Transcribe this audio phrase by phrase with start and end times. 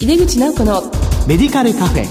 [0.00, 0.82] 井出口直子の
[1.26, 2.04] メディカルカフェ。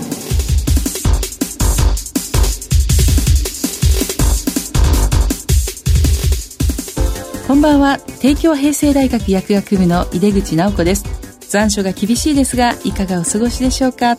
[7.45, 7.99] こんばんは。
[8.21, 11.03] 帝京平成大学薬学部の井出口直子です。
[11.49, 14.15] 残暑が厳しいですがいかがお過ごしでしょうか？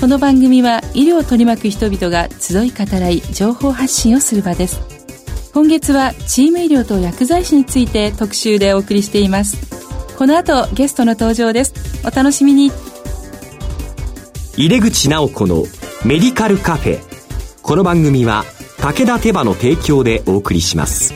[0.00, 4.80] この番組は医療を取り巻く人々が集い語らい情報発信をする場です。
[5.54, 9.56] 今月はチーム医療と薬剤師について特集でお送りしています。
[10.18, 11.72] この後ゲストの登場です。
[12.04, 12.72] お楽しみに
[14.58, 15.62] 入れ口直子の
[16.04, 16.98] メディカルカフェ。
[17.62, 18.42] この番組は
[18.78, 21.14] 武田手羽の提供でお送りします。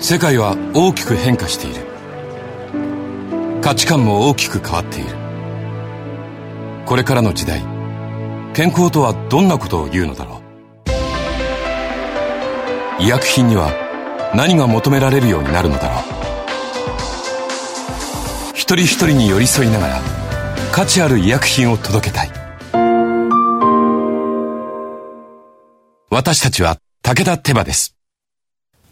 [0.00, 1.80] 世界は大きく変化している。
[3.62, 5.08] 価値観も大きく変わっている。
[6.84, 7.62] これからの時代
[8.52, 10.42] 健康とはどんなことを言うのだろ
[13.00, 13.02] う。
[13.02, 13.87] 医薬品には
[14.34, 16.02] 何が求められるようになるのだろう
[18.54, 20.00] 一人一人に寄り添いながら
[20.72, 22.30] 価値ある医薬品を届けたい
[26.10, 27.98] 私たちは武田手羽です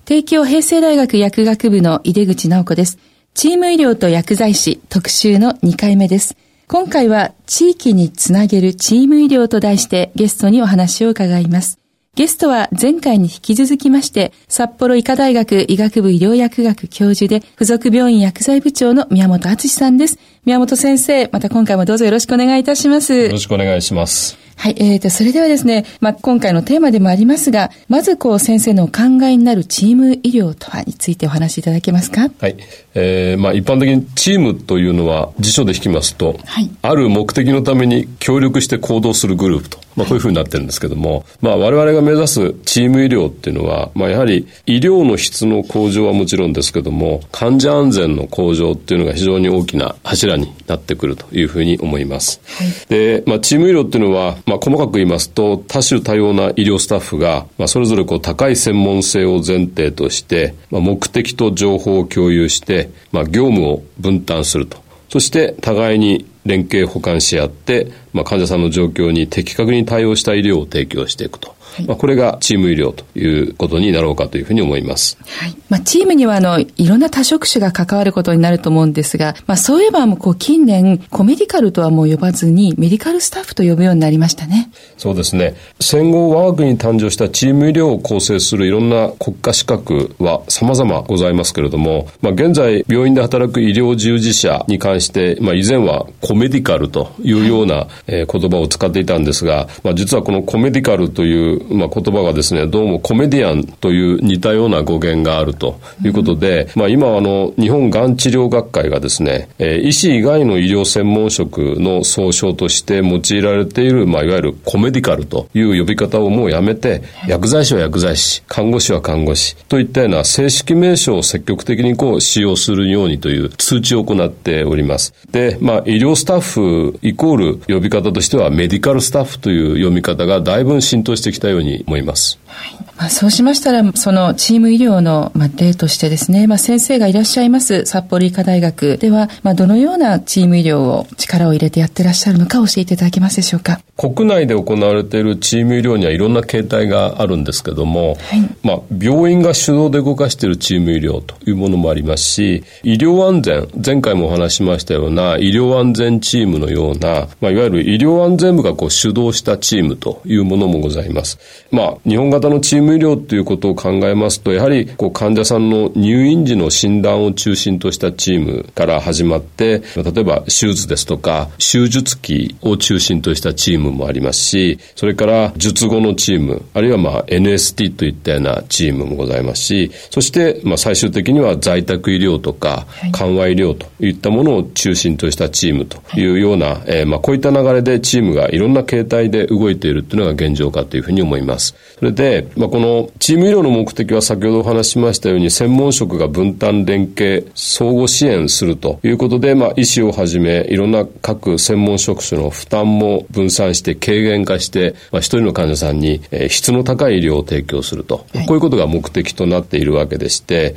[0.06, 2.96] 帝京平成大学薬学部の井出口直子です。
[3.34, 6.36] チーム医療と薬剤師特集の2回目です。
[6.68, 11.80] 今回は地域につなげるチーム医療と題してゲストにお話を伺います。
[12.16, 20.18] ゲストは前回に引き続きまして、札幌医科大学医学部医療薬学教授で、附属病院薬剤部長の宮本敦さんです。
[20.46, 23.14] 宮本先生、また今回もどうぞよろしくお願いいたします。
[23.14, 24.45] よろしくお願いします。
[24.56, 32.30] はい、えーと、それではですね、まあ、今回のテーマでもありますが、まずこう、先生のお考えになるチーム医療とはについてお話しいただけますか？
[32.40, 32.56] はい。
[32.94, 52.40] えー、まあ、一般的にチームというのは、辞書で引きますと、はい、ある目的のために協力して行動するグループと、まあ、こういうふうになってるんですけども、まあ、我々が目指すチーム医療っていうのは、まあ、やはり医療の質の向上はもちろんですけども、患者安全の向上っていうのが非常に大きな柱になってくるというふうに思います。
[52.46, 64.78] はい、で、まあ、チーム医療っていうのは、まあ、細かく言いますと、多種多様な医療スタッフが、まあ、それぞれこう高い専門性を前提として、まあ、目的と情報を共有して、まあ、業務を分担すると。
[65.08, 71.55] そして互いに連携補完し合って、まあ、患者さんの状況に的確に対応した医療を提供していくと。
[71.74, 75.18] はい、まあ、これがチーム医療ということになろうかというふうに思います。
[75.26, 75.56] はい。
[75.68, 84.70] まあ、チームにはあの、いろんな多職種が関わることになると思うんですが、まあ、そういえばもうこう近年、コメディカルとはもう呼ばずに、メディカルスタッフと呼ぶようになりましたね。
[84.96, 85.56] そうですね。
[85.80, 125.14] 戦後我が国に誕生したチーム医療を構成するいろんな国家資格は様々ございますけれども、まあ、現在病院で働く医療従事者に関して、まあ、以前はコメディカルというような、言葉を使っていたんですが、まあ、実はこのコメディカルというまあ、言葉がですね、どうもコメディアンという似たような語源があるということで、うん、まあ、今あの、日本がん治療学会がですね、えー、医師以外の医療専門職の総称として用いられている、まあ、いわゆるコメディカルという呼び方をもうやめて、薬剤師は薬剤師、看護師は看護師といったような正式名称を積極的にこう使用するようにという通知を行っております。
[125.30, 132.38] で、まあ、医療スタッフイコール呼び方としてはメディカルスタッフという読み方がだいぶ浸透してきたように思います。
[132.46, 143.80] はいまあ、そうしましたら、そのチーム医療の、まあ、例としてですね、まあ、先生がいらっしゃいます札幌医科大学では、まあ、どのようなチーム医療を力を入れてやってらっしゃるのか教えていただけますでしょうか。
[143.96, 161.38] 国内で行われているチーム医療にはいろんな形態があるんですけども、はい、まあ、病院が主導で動かしているチーム医療というものもありますし、医療安全、前回もお話しましたような医療安全チームのような、まあ、いわゆる医療安全部がこう主導したチームというものもございます。
[161.70, 191.74] まあ、日本型のチーム医療ということを考えますと、やはりこう患者さんの入院時の診断を中心としたチームから始まって、例えば手術ですとか、手術器を中心としたチームもありますし、それから術後のチーム、あるいはまあ NST といったようなチームもございますし、そしてまあ最終的には在宅医療とか緩和医療といったものを中心としたチームというような、えー、まあこういった流れでチームがいろんな形態で動いているというのが現状かというふうに思います。
[191.98, 210.74] それで、まあ、このチーム医療の目的は先ほどお話ししましたように専門職が分担連携相互支援するということで、まあ、医師をはじめいろんな各専門職種の負担も分散して軽減化して、まあ、一人の患者さんに、えー、質の高い医療を提供すると、はい、こういうことが目的となっているわけでして、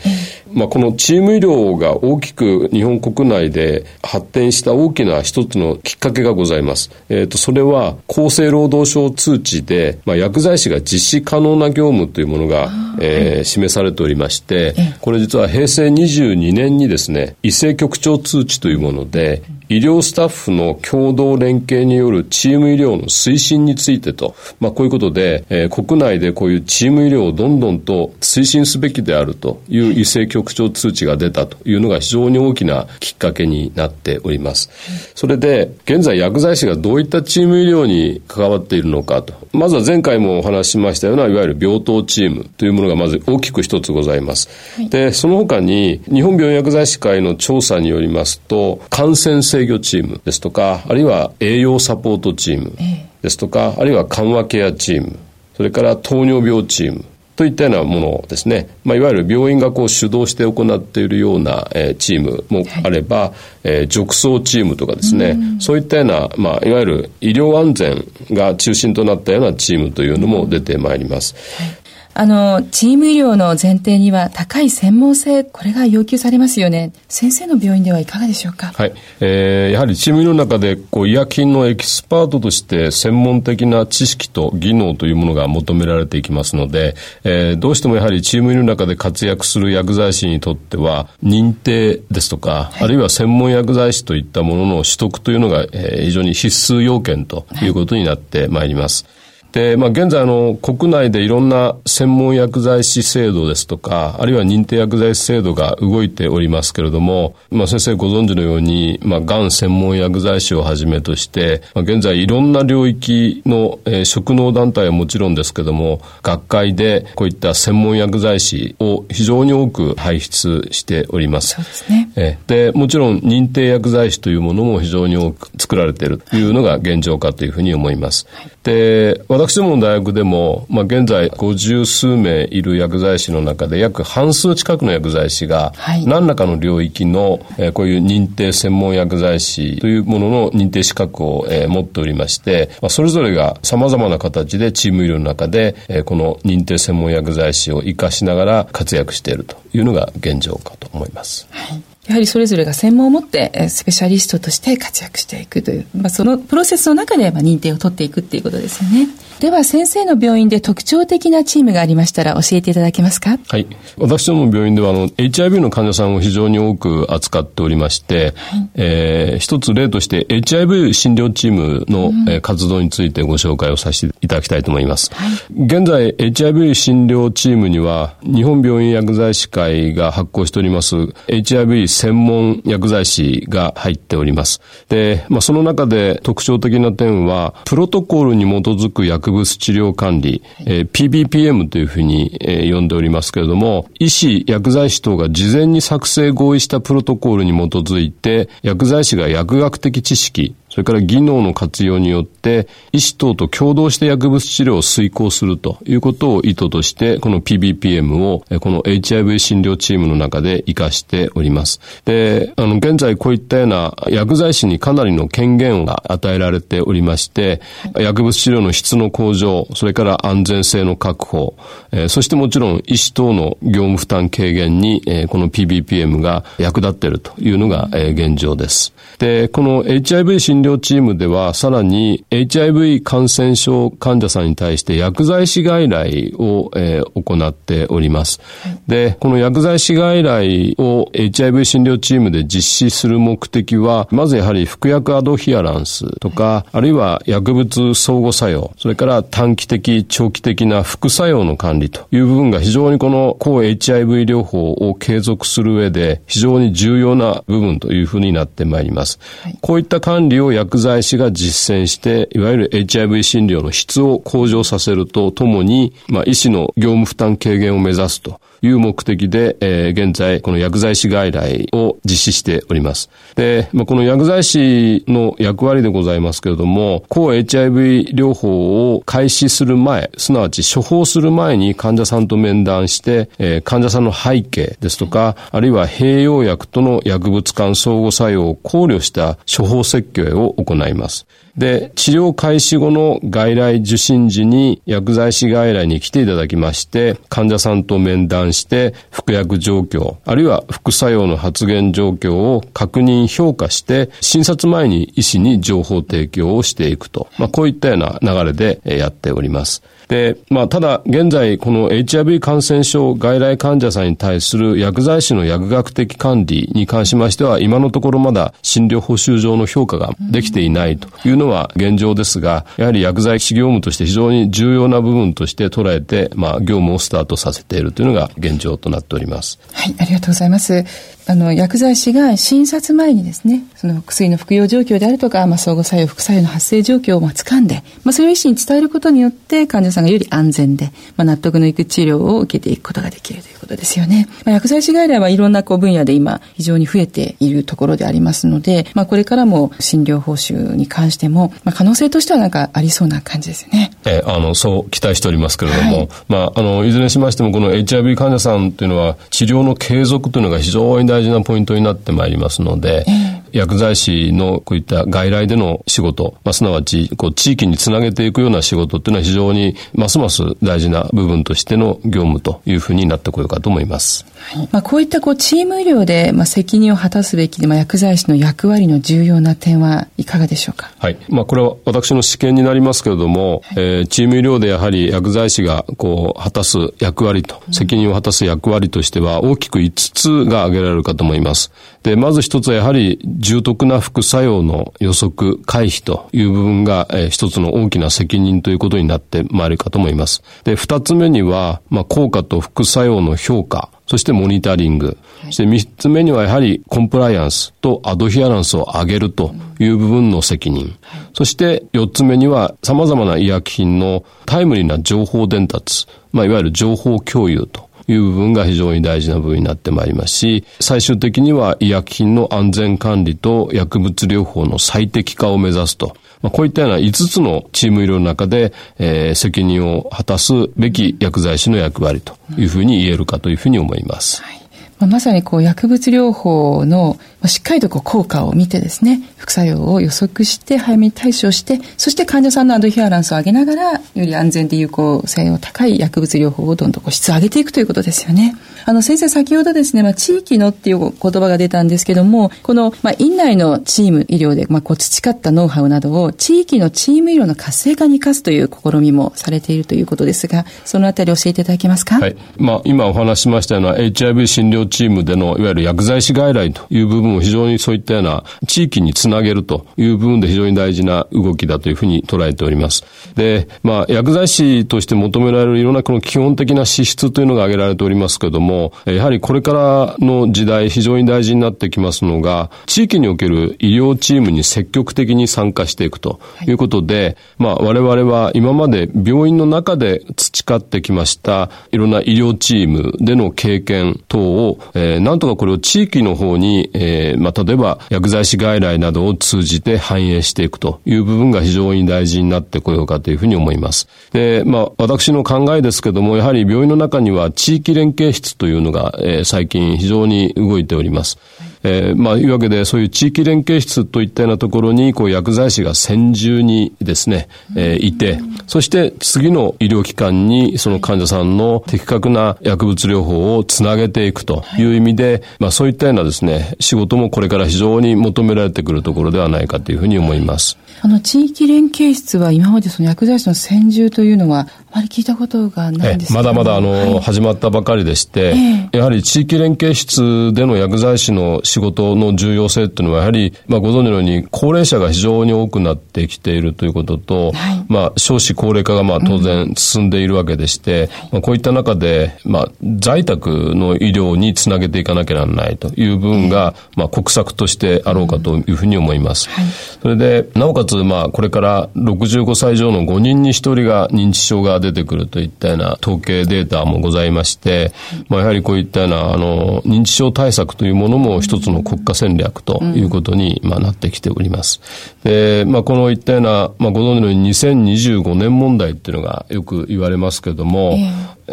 [0.53, 6.91] まあ、このチーム医療が大きく日本国内で発展した大きな一つのきっかけがございます。
[7.09, 12.69] えっ、ー、と、それは厚生労働省通知で、まあ、薬剤師が実施可能な業務というものが、
[13.01, 34.71] えー、示されておりまして、これ実は平成22年にですね、異性局長通知というもので、医療スタッフの共同連携によるチーム医療の推進についてと、まあ、こういうことで、えー、国内でこういうチーム医療をどんどんと推進すべきであるという異性局長通知が出たというのが非常に大きなきっかけになっております。
[35.13, 39.35] それで、現在薬剤師がどういったチーム医療に関わっているのかと。
[39.53, 44.49] まずは前回もお話ししましたような、いわゆる病棟チームというものがまず大きく一つございます。
[44.77, 52.73] はい、で、その他に、日本病院薬剤師会の調査によりますと、感染制御チームですとか、あるいは栄養サポートチーム
[53.21, 55.17] ですとか、あるいは緩和ケアチーム、
[55.55, 63.31] それから糖尿病チーム、といったようなものですね、まあ、いわゆる病院がこう主導して行っているような、えー、チームもあれば、はい、
[63.63, 71.33] えー、褥瘡チームとかですね、うそういったような、まあ、いわゆる医療安全が中心となったようなチームというのも出てまいります。
[71.63, 71.78] はい
[72.19, 76.91] あの、チーム医療の前提には高い専門性、これが要求されますよね。
[77.07, 78.73] 先生の病院ではいかがでしょうか？
[78.75, 78.93] はい。
[79.21, 86.93] えー、やはりチーム医療の中で、こう、医薬品のエキスパートとして専門的な知識と技能というものが求められていきますので、
[87.23, 99.05] えー、どうしてもやはりチーム医療の中で活躍する薬剤師にとっては、認定ですとか、はい、あるいは専門薬剤師といったものの取得というのが、えー、非常に必須要件ということになってまいります。
[99.05, 99.18] はい
[99.51, 121.55] で、まあ、現在、あの、国内でいろんな専門薬剤師制度ですとか、あるいは認定薬剤師制度が動いておりますけれども、まあ、先生ご存知のように、まあ、がん専門薬剤師をはじめとして、まあ、現在いろんな領域の、えー、職能団体はもちろんですけれども、学会でこういった専門薬剤師を非常に多く輩出しております。
[121.55, 122.11] そうですね。
[122.15, 128.27] えー、で、もちろん認定薬剤師というものも非常に多く作られているというのが現状かというふうに思います。
[128.31, 135.73] はいで、私どもの大学でも、まあ、現在50数名いる薬剤師の中で約半数近くの薬剤師が、
[136.05, 151.47] 何らかの領域の、えー、こういう認定専門薬剤師というものの認定資格を、えー、持っておりまして、まあ、それぞれが様々な形でチーム医療の中で、えー、この認定専門薬剤師を活かしながら活躍しているというのが現状かと思います。
[151.51, 159.07] はいやはりそれぞれが専門を持ってスペシャリストとして活躍していくという、まあ、そのプロセスの中でまあ認定を取っていくっていうことですよね。
[159.39, 163.37] では先生の病院で特徴的なチームがありましたら教えていただけますか？
[163.47, 163.67] はい。
[163.97, 175.11] 私どもの病院ではあの HIV の患者さんを非常に多く扱っておりまして、はい、えー、一つ例として HIV 診療チームの、うん、活動についてご紹介をさせていただきたいと思います。
[175.13, 180.95] はい、現在 HIV 診療チームには日本病院薬剤師会が発行しております
[181.27, 184.59] HIV 専門薬剤師が入っております。
[184.89, 211.79] で、まあ、その中で特徴的な点はプロトコルに基づく薬薬物治療管理、えー、PBPM というふうに、えー、呼んでおりますけれども、医師、薬剤師等が事前に作成合意したプロトコールに基づいて、薬剤師が薬学的知識、それから技能の活用によって、医師等と共同して薬物治療を遂行するということを意図として、この PBPM を、この HIV 診療チームの中で活かしております。
[212.05, 217.61] で、あの、現在こういったような薬剤師にかなりの権限が与えられておりまして、
[217.95, 221.55] 薬物治療の質の向上、それから安全性の確保、
[221.91, 228.93] え、そしてもちろん医師等の業務負担軽減に、えー、この PBPM が役立っているというのが、え、現状です。
[229.17, 238.39] で、この HIV 診療チームでは、さらに HIV 感染症患者さんに対して薬剤師外来を、えー、行っております。
[238.87, 259.19] で、この薬剤師外来を HIV 診療チームで実施する目的は、まずやはり服薬アドヒアランスとか、あるいは薬物相互作用、それから短期的、長期的な副作用の管理という部分が非常にこの抗 HIV 療法を継続する上で非常に重要な部分というふうになってまいります。。
[259.61, 268.39] こういった管理を薬剤師が実践して、いわゆる HIV 診療の質を向上させるとともに、まあ、医師の業務負担軽減を目指すと。
[268.61, 273.09] いう目的で、えー、現在、この薬剤師外来を実施しております。
[273.35, 291.25] で、まあ、この薬剤師の役割でございますけれども、抗 HIV 療法を開始する前、すなわち処方する前に患者さんと面談して、えー、患者さんの背景ですとか、あるいは併用薬との薬物間相互作用を考慮した処方設計を行います。
[291.59, 307.27] で、治療開始後の外来受診時に薬剤師外来に来ていただきまして、患者さんと面談して、服薬状況、あるいは副作用の発現状況を確認評価して、診察前に医師に情報提供をしていくと。
[307.37, 309.83] まあ、こういったような流れでやっております。
[310.09, 329.59] で、まあ、ただ、現在、この HIV 感染症外来患者さんに対する薬剤師の薬学的管理に関しましては、今のところまだ診療報酬上の評価ができていないというのは現状ですが、やはり薬剤師業務として非常に重要な部分として捉えて、まあ、業務をスタートさせているというのが現状となっております。
[329.73, 331.18] はい、ありがとうございます。
[331.29, 340.85] あの、薬剤師が診察前にですね、その薬の服用状況であるとか、まあ、相互作用、副作用の発生状況をまあ掴んで、まあ、それを医師に伝えることによって、患者さんがより安全で、
[341.17, 344.27] まあ、納得のいく治療を受けていくことができるということですよね。
[344.43, 353.91] まあ、薬剤師外来はいろんなこう分野で今、非常に増えているところでありますので、まあ、これからも診療報酬に関しても、まあ、可能性としてはなんかありそうな感じですね。
[354.05, 363.05] えあの、そう期待しておりますけれども、はい、まあ、あの、いずれにしましても、この HIV 患者さんというのは、治療の継続というのが非常に大事なポイントになってってまいりますので、
[363.53, 374.25] 薬剤師のこういった外来での仕事、まあ、すなわちこう地域につなげていくような仕事っていうのは非常にますます大事な部分としての業務というふうになってこようかと思います。
[374.53, 380.91] はい、まあ、こういったこうチーム医療で、まあ、責任を果たすべき、まあ、薬剤師の役割の重要な点はいかがでしょうか？
[380.97, 381.17] はい。
[381.29, 391.71] まあ、これは私の試験になりますけれども、はい、えー、チーム医療でやはり薬剤師がこう果たす役割と、責任を果たす役割としては大きく5つが挙げられるかと思います。
[392.03, 400.43] で、まず一つはやはり重篤な副作用の予測、回避という部分が、えー、一つの大きな責任ということになってまいるかと思います。
[400.65, 405.17] で、二つ目には、まあ、効果と副作用の評価、そしてモニタリング。
[405.45, 410.95] そして三つ目にはやはりコンプライアンスとアドヒアランスを上げるという部分の責任。
[411.33, 416.07] そして四つ目には様々な医薬品のタイムリーな情報伝達。
[416.31, 426.15] まあ、いわゆる情報共有という部分が非常に大事な部分になってまいりますし、最終的には医薬品の安全管理と薬物療法の最適化を目指すと。
[426.41, 434.41] まあ、こういったような5つのチーム医療の中で、えー、責任を果たすべき薬剤師の役割というふうに言えるかというふうに思います。
[434.41, 434.68] はい
[435.07, 448.55] まさにこう薬物療法のしっかりとこう効果を見てですね、副作用を予測して早めに対処して、そして患者さんのアドヒアランスを上げながら、より安全で有効性の高い薬物療法をどんどんこう質を上げていくということですよね。
[448.85, 462.19] あの先生先ほどですね、まあ、地域のっていう言葉が出たんですけども、この、まあ、院内のチーム医療で、まあ、こう培ったノウハウなどを地域のチーム医療の活性化に生かすという試みもされているということですが、そのあたり教えていただけますか？
[462.19, 462.35] はい。
[462.57, 473.05] まあ、今お話しましたような HIV 診療チームでのいわゆる薬剤師外来という部分を非常にそういったような地域につなげるという部分で非常に大事な動きだというふうに捉えております。
[473.35, 504.07] で、まあ、薬剤師として求められるいろんなこの基本的な資質というのが挙げられておりますけども、やはりこれからの時代非常に大事になってきますのが、地域における医療チームに積極的に参加していくということで、はい、まあ、我々は今まで病院の中で培ってきましたいろんな医療チームでの経験等を、えー、なんとかこれを地域の方に、えー、まあ、例えば薬剤師外来などを通じて反映していくという部分が非常に大事になってこようかというふうに思います。
[504.31, 511.37] で、まあ、私の考えですけども、やはり病院の中には地域連携室というのが、えー、最近非常に動いております。
[511.83, 524.89] えー、まあ、いうわけで、そういう地域連携室といったようなところに、こう、薬剤師が専従にですね、えー、いて、そして次の医療機関に、その患者さんの的確な薬物療法をつなげていくとい。
[524.89, 530.77] う意味で、まあ、そういったようなですね、仕事もこれから非常に求められてくるところではないかというふうに思います。
[531.01, 559.49] あの、地域連携室は今までその薬剤師の専従というのは、あまり聞いたことがないんですまだまだあの、はい、始まったばかりでして、えー、やはり地域連携室での薬剤師の仕事の重要性っていうのは、やはり、まあ、ご存知のように、高齢者が非常に多くなってきているということと、はい、まあ、少子高齢化がまあ当然進んでいるわけでして、うん、まあ、こういった中で、まあ、在宅の医療につなげていかなきゃならないという部分が、えー、まあ、国策としてあろうかというふうに思います。
[559.49, 559.65] はい、
[560.01, 567.91] それで、なおかつ、まあ、これから65歳以上の5人に1人が認知症が出てくるといったような統計データもございまして、
[568.27, 574.81] まあ、やはりこういったような、あの、認知症対策というものも一つの国家戦略ということに、まあ、なってきております。
[575.23, 580.97] で、まあ、このいったような、まあ、ご存知のように2025年問題っていうのがよく言われますけれども、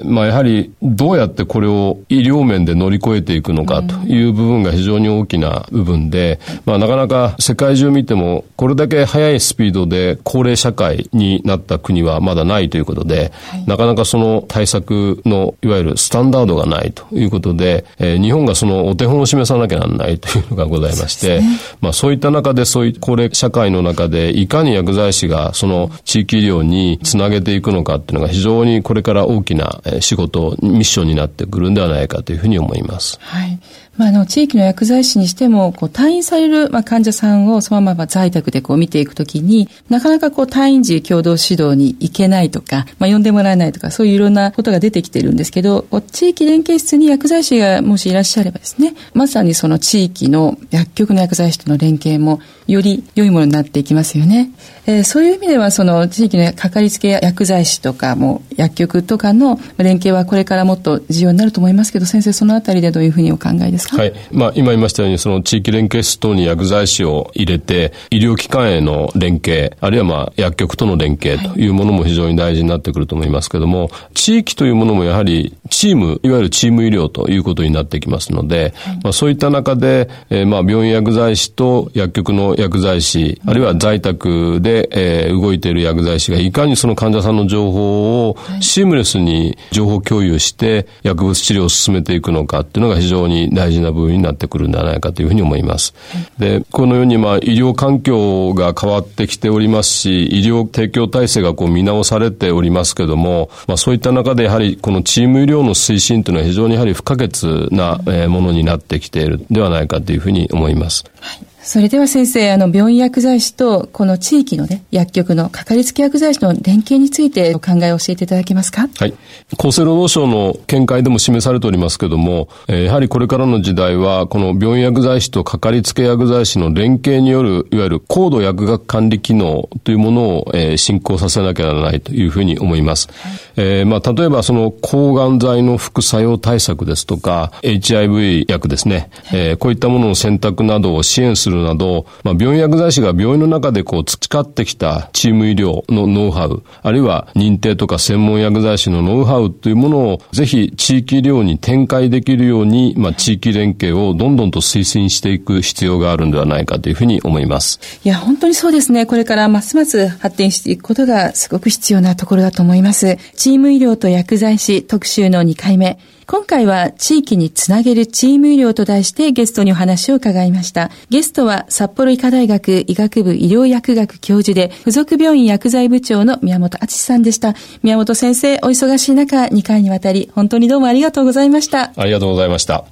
[0.05, 33.19] まあ、やはりどうやってこれを医療面で乗り越えていくのかという部分が非常に大きな部分で、まあ、なかなか世界中見てもこれだけ速いスピードで高齢社会になった国はまだないということで、はい、なかなかその対策のいわゆるスタンダードがないということで、えー、日本がそのお手本を示さなきゃなららないというのがございまして、ね、まあそういった中でそういう高齢社会の中でいかに薬剤師がその地域医療につなげていくのかっていうのが非常にこれから大きな仕事、ミッションになってくるんではないかというふうに思います。
[33.21, 33.59] はい。
[33.97, 54.51] まあ、あの、地域の薬剤師にしても、こう、退院される、まあ、患者さんをそのまま在宅でこう見ていくときに、なかなかこう、退院時共同指導に行けないとか、まあ、呼んでもらえないとか、そういういろんなことが出てきてるんですけど、地域連携室に薬剤師がもしいらっしゃればですね、まさにその地域の薬局の薬剤師との連携も、より良いものになっていきますよね。
[54.87, 63.86] えー、そういう意味では、その地域のかかりつけ薬剤師とかも、薬局とかの連携はこれからもっと重要になると思いますけど、先生、そのあたりでどういうふうにお考えですか？
[63.91, 64.13] はい。
[64.33, 95.95] まあ、今言いましたように、その地域連携室等に薬剤師を入れて、医療機関への連携、あるいはまあ、薬局との連携というものも非常に大事になってくると思いますけども、地域というものもやはりチーム、いわゆるチーム医療ということになってきますので、はい、まあ、そういった中で、えー、まあ、病院薬剤師と薬局の薬剤師、あるいは在宅で、えー、動いている薬剤師がいかにその患者さんの情報をシームレスに情報共有して薬物治療を進めていくのかっていうのが非常に大事な部分になってくるんではないかというふうに思います。
[96.39, 111.05] で、このようにまあ医療環境が変わってきておりますし、医療提供体制がこう見直されておりますけども、まあそういった中でやはりこのチーム医療の推進というのは非常にやはり不可欠なものになってきているではないかというふうに思います。
[111.21, 118.89] はいそれでは先生、あの、病院薬剤師と、この地域のね、薬局のかかりつけ薬剤師の連携についてお考えを教えていただけますか？
[118.97, 119.15] はい。
[119.59, 133.09] 厚生労働省の見解でも示されておりますけども、えー、やはりこれからの時代は、この病院薬剤師とかかりつけ薬剤師の連携による、いわゆる高度薬学管理機能というものを、えー、進行させなきゃならないというふうに思います。
[133.09, 157.81] はい、えー、まあ、例えばその抗がん剤の副作用対策ですとか、HIV 薬ですね、はい、えー、こういったものの選択などを支援するなど、まあ、病院薬剤師が病院の中でこう培ってきたチーム医療のノウハウ、あるいは認定とか専門薬剤師のノウハウというものをぜひ地域医療に展開できるように、まあ、地域連携をどんどんと推進していく必要があるんではないかというふうに思います。
[158.05, 159.07] いや、本当にそうですね。
[159.07, 163.19] これからますます発展していくことがすごく必要なところだと思います。
[163.37, 165.99] チーム医療と薬剤師特集の2回目。
[166.29, 170.91] 今回は地域につなげるチーム医療と題してゲストにお話を伺いました。
[171.09, 177.55] ゲストは札幌医科大学医学部医療薬学教授で付属病院薬剤部長の宮本敦さんでした。
[177.85, 181.93] 宮本先生、お忙しい中2回にわたり本当にどうもありがとうございました。
[181.95, 182.85] ありがとうございました。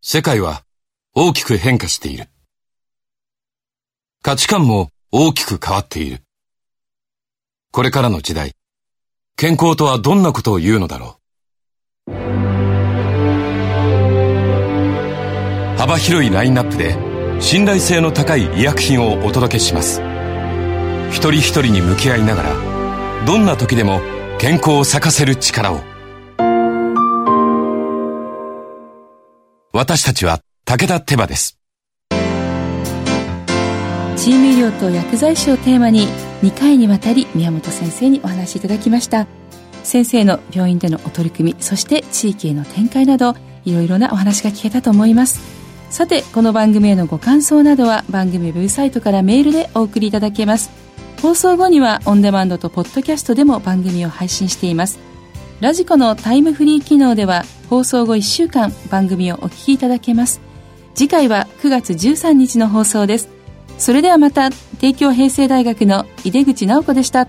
[0.00, 0.62] 世界は
[1.14, 2.28] 大きく変化している。
[4.22, 6.20] 価値観も大きく変わっている。
[7.72, 8.52] これからの時代、
[9.36, 11.21] 健康とはどんなことを言うのだろう。
[15.82, 16.96] 幅広いラインナップで
[17.40, 20.00] 信頼性の高い医薬品をお届けします。
[21.10, 22.54] 一人一人に向き合いながら
[23.26, 24.00] どんな時でも
[24.38, 25.80] 健康を咲かせる力を。
[29.72, 31.58] 私たちは武田手羽です。
[34.16, 36.06] チーム医療と薬剤師をテーマに
[36.42, 39.26] 2回にわたり宮本先生にお話しいただきました。
[39.84, 45.40] 先生の病院でのお取り組みそして地域への展開などいろいろなお話が聞けたと思います。
[45.90, 50.70] さてこの番組へのご感想などは番組ウェブサイトからメールでお送りいただけます。
[51.20, 54.98] 放送後にはオンデマンドとポッドキャストでも番組を配信しています。
[55.60, 60.40] ラジコのタイムフリー機能では放送後1週間番組をお聞きいただけます。
[60.94, 63.28] 次回は9月13日の放送です。
[63.78, 67.28] それではまた帝京平成大学の井出口直子でした。